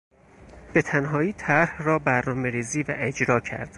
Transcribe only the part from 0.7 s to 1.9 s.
به تنهایی طرح